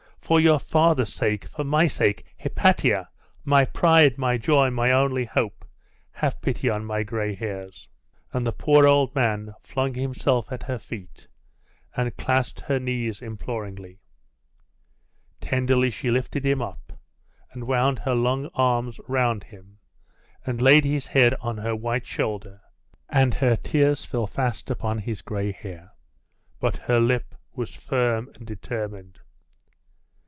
for 0.31 0.39
your 0.39 0.59
father's 0.59 1.11
sake! 1.13 1.43
for 1.43 1.65
my 1.65 1.87
sake! 1.87 2.23
Hypatia! 2.41 3.09
my 3.43 3.65
pride, 3.65 4.17
my 4.17 4.37
joy, 4.37 4.69
my 4.69 4.89
only 4.89 5.25
hope! 5.25 5.65
have 6.13 6.41
pity 6.41 6.69
on 6.69 6.85
my 6.85 7.03
gray 7.03 7.35
hairs!' 7.35 7.89
And 8.31 8.47
the 8.47 8.53
poor 8.53 8.87
old 8.87 9.13
man 9.13 9.53
flung 9.59 9.93
himself 9.93 10.49
at 10.49 10.63
her 10.63 10.77
feet, 10.79 11.27
and 11.97 12.15
clasped 12.15 12.61
her 12.61 12.79
knees 12.79 13.21
imploringly. 13.21 13.99
Tenderly 15.41 15.89
she 15.89 16.09
lifted 16.09 16.45
him 16.45 16.61
up, 16.61 16.93
and 17.51 17.65
wound 17.67 17.99
her 17.99 18.15
long 18.15 18.49
arms 18.53 19.01
round 19.09 19.43
him, 19.43 19.79
and 20.45 20.61
laid 20.61 20.85
his 20.85 21.07
head 21.07 21.33
on 21.41 21.57
her 21.57 21.75
white 21.75 22.05
shoulder, 22.05 22.61
and 23.09 23.33
her 23.33 23.57
tears 23.57 24.05
fell 24.05 24.27
fast 24.27 24.71
upon 24.71 24.99
his 24.99 25.21
gray 25.21 25.51
hair; 25.51 25.91
but 26.61 26.77
her 26.77 27.01
lip 27.01 27.35
was 27.53 27.75
firm 27.75 28.31
and 28.35 28.47
determined. 28.47 29.19